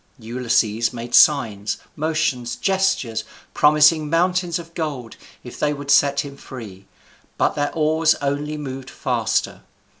Ulysses 0.17 0.91
made 0.91 1.13
signs, 1.13 1.77
motions, 1.95 2.55
gestures, 2.55 3.23
promising 3.53 4.09
mountains 4.09 4.57
of 4.57 4.73
gold 4.73 5.15
if 5.43 5.59
they 5.59 5.73
would 5.75 5.91
set 5.91 6.21
him 6.21 6.37
free; 6.37 6.87
but 7.37 7.53
their 7.53 7.71
oars 7.75 8.15
only 8.15 8.57
moved 8.57 8.89
faster. 8.89 9.61